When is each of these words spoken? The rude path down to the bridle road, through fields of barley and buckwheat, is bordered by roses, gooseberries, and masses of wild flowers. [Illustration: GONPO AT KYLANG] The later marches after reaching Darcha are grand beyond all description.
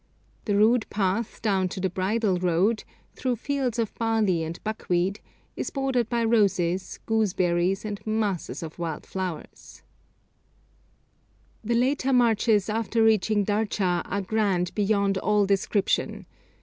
The 0.45 0.55
rude 0.55 0.89
path 0.89 1.43
down 1.43 1.69
to 1.69 1.79
the 1.79 1.87
bridle 1.87 2.37
road, 2.39 2.83
through 3.13 3.35
fields 3.35 3.77
of 3.77 3.93
barley 3.99 4.41
and 4.41 4.59
buckwheat, 4.63 5.21
is 5.55 5.69
bordered 5.69 6.09
by 6.09 6.23
roses, 6.23 6.97
gooseberries, 7.05 7.85
and 7.85 7.99
masses 8.03 8.63
of 8.63 8.79
wild 8.79 9.05
flowers. 9.05 9.83
[Illustration: 11.63 11.67
GONPO 11.67 11.69
AT 11.69 11.69
KYLANG] 11.69 11.69
The 11.69 11.81
later 11.85 12.13
marches 12.13 12.67
after 12.71 13.03
reaching 13.03 13.45
Darcha 13.45 14.01
are 14.05 14.21
grand 14.23 14.73
beyond 14.73 15.19
all 15.19 15.45
description. 15.45 16.25